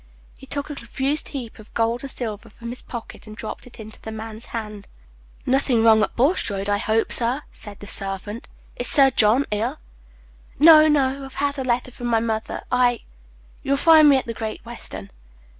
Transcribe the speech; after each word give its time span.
He 0.35 0.47
took 0.47 0.71
a 0.71 0.73
confused 0.73 1.27
heap 1.27 1.59
of 1.59 1.71
gold 1.75 2.01
and 2.01 2.09
silver 2.09 2.49
from 2.49 2.69
his 2.69 2.81
pocket, 2.81 3.27
and 3.27 3.35
dropped 3.37 3.67
it 3.67 3.79
into 3.79 4.01
the 4.01 4.11
man's 4.11 4.47
hand. 4.47 4.87
"Nothing 5.45 5.83
wrong 5.83 6.01
at 6.01 6.15
Bulstrode, 6.15 6.67
I 6.67 6.79
hope, 6.79 7.11
sir?" 7.11 7.43
said 7.51 7.81
the 7.81 7.85
servant. 7.85 8.47
"Is 8.77 8.87
Sir 8.87 9.11
John 9.11 9.45
ill?" 9.51 9.77
"No, 10.57 10.87
no; 10.87 11.23
I've 11.25 11.35
had 11.35 11.59
a 11.59 11.63
letter 11.63 11.91
from 11.91 12.07
my 12.07 12.19
mother 12.19 12.63
I 12.71 13.01
you'll 13.61 13.77
find 13.77 14.09
me 14.09 14.17
at 14.17 14.25
the 14.25 14.33
Great 14.33 14.65
Western." 14.65 15.11